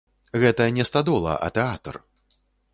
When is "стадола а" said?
0.89-1.53